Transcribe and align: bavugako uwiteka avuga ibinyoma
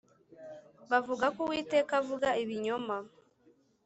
bavugako 0.89 1.39
uwiteka 1.43 1.91
avuga 2.01 2.27
ibinyoma 2.43 2.97